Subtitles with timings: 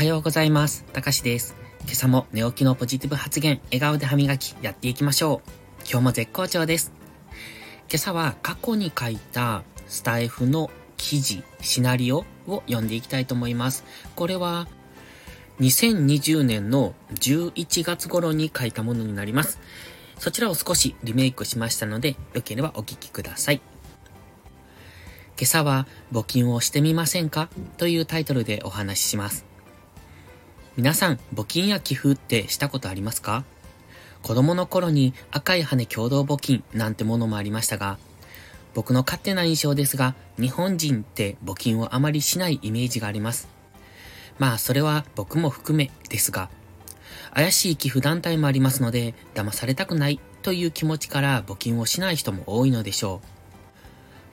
[0.00, 0.86] はようございます。
[0.94, 1.54] たかしです。
[1.82, 5.50] 今朝も寝起きのポジティブ発言、笑顔で歯磨きやっていきましょう。
[5.80, 6.90] 今日も絶好調です。
[7.80, 13.84] 今朝は過去に書いたスタイフの記事、シナリオを読んでいきたいと思います。
[14.16, 14.68] これは
[15.58, 19.60] 2020年の11月頃に書いたものになります。
[20.16, 23.60] そちらを少しリメイクしましたので、よければお聞きください。
[25.36, 27.50] 今朝は募金をしてみませんか？
[27.76, 29.49] というタイトルでお話しします。
[30.80, 33.44] 皆さん、募金や寄付ってしたことありますか？
[34.22, 37.98] 子供の頃に赤い羽共同募金なんてものもありましたが、
[38.72, 43.46] 僕の勝手な印象ですが、日本人って募金をあまりしないイメージがあります。
[44.38, 46.48] まあ、それは僕も含めですが、
[47.34, 53.39] 怪しい寄付団体もありますので、騙されたくないという気持ちから募金をしない人も多いのでしょう。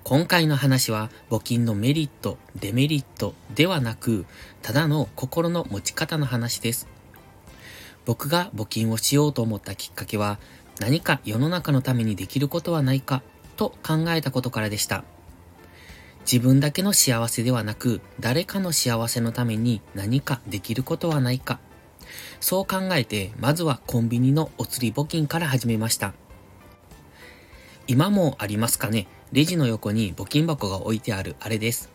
[0.09, 4.25] 今回の話は募金のメリット、デメリットではなく、
[4.61, 6.87] ただの心の持ち方の話です。
[8.05, 10.39] 僕が募金をしようと思ったきっかけは、
[10.79, 13.21] 何か世の中のためにできることはないか
[13.57, 15.03] と考えたことからでした。
[16.21, 21.59] 自分だけの幸せではなく、誰かの幸せのために何かできることはないか。
[22.39, 26.13] そう考えて、まずはコンビニのお釣り募金から始めました。
[27.87, 29.09] 今もありますかね？
[29.31, 31.89] レジの横に募金箱が置いてあるあれです。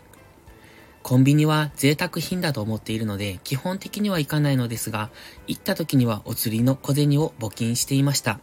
[1.03, 5.11] コンビニは贅沢品だと思っているので、基本的には行かないのですが、
[5.47, 8.39] 行った時にはお釣りの小銭を募金していました。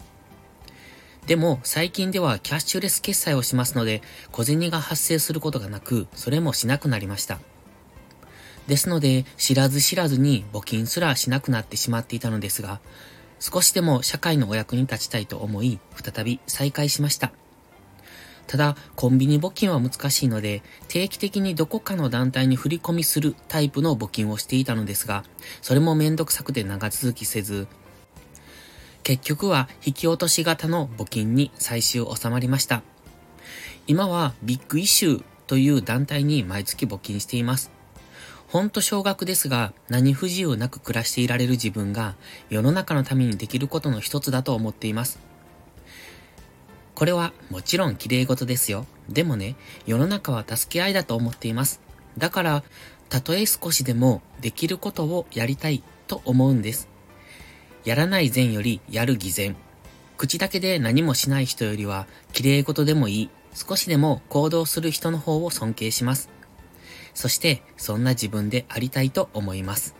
[1.25, 4.01] でも、最近ではキャッシュレス決済をしますので、
[4.31, 7.39] 小銭が発生することがなく、それもしなくなりました。
[8.67, 12.79] ですので、知らず知らずに募金すらしなくなってしまっていたのですが、
[13.39, 17.31] 少しでも社会のお役に立ちたいと思い、再び再開しました。
[18.49, 25.23] ただ、コンビニ募金は難しいので、定期的にどこかの団体に振り込みするタイプの募金をしていたのですが、
[25.61, 27.67] それもめんどくさくて長続きせず、
[29.03, 32.81] 結局は引き落とし型の募金に最終収まりました。
[33.85, 37.69] 今はビッグイシューという団体に毎月募金しています。
[38.47, 42.15] ほんと少額ですが、何不自由なく暮らしていられる自分が
[42.49, 45.19] 世の中のためにできることの一つだと思っています。
[46.99, 48.85] これはもちろん綺麗事ですよ。
[49.07, 49.55] でもね、
[49.85, 51.79] 世の中は助け合いだと思っています。
[52.17, 52.63] だから、
[53.07, 56.89] たとえ少しでもできることをやりたいと思うんです。
[57.85, 59.55] やらない善よりやる偽善。
[60.17, 63.29] 口だけで何もしない人よりは綺麗事でもいい。
[63.53, 66.29] 少しでも行動する人の方を尊敬します。
[67.13, 69.95] そして、そんな自分でありたいと思います。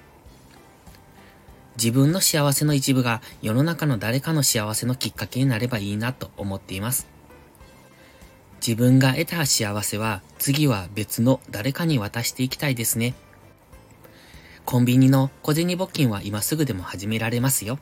[1.82, 7.08] 自分の幸せの一部が世の中の誰かの幸せのきっかけになればいいなと思っています。
[8.60, 13.16] 自分が得た幸せは次は別の誰かに渡していきたいですね。
[14.66, 17.80] コンビニの小銭募金は今すぐでも始められますよ。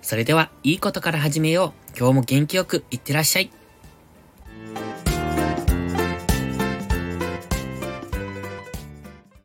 [0.00, 1.98] それでは、いいことから始めよう。
[1.98, 3.52] 今日も元気よくいってらっしゃい。